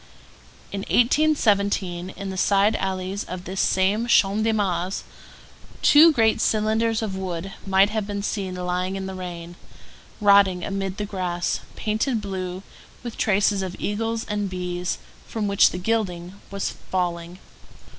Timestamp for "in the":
2.09-2.35, 8.95-9.13